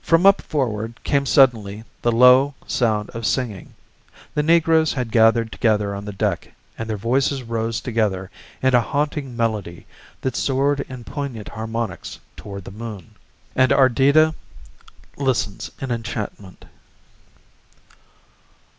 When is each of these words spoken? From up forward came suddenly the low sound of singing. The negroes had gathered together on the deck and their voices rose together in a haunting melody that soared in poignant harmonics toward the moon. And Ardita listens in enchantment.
From 0.00 0.24
up 0.24 0.40
forward 0.40 0.98
came 1.04 1.26
suddenly 1.26 1.84
the 2.00 2.10
low 2.10 2.54
sound 2.66 3.10
of 3.10 3.26
singing. 3.26 3.74
The 4.32 4.42
negroes 4.42 4.94
had 4.94 5.10
gathered 5.10 5.52
together 5.52 5.94
on 5.94 6.06
the 6.06 6.12
deck 6.14 6.52
and 6.78 6.88
their 6.88 6.96
voices 6.96 7.42
rose 7.42 7.78
together 7.78 8.30
in 8.62 8.74
a 8.74 8.80
haunting 8.80 9.36
melody 9.36 9.84
that 10.22 10.36
soared 10.36 10.80
in 10.88 11.04
poignant 11.04 11.50
harmonics 11.50 12.18
toward 12.34 12.64
the 12.64 12.70
moon. 12.70 13.14
And 13.54 13.72
Ardita 13.72 14.34
listens 15.18 15.70
in 15.82 15.90
enchantment. 15.90 16.64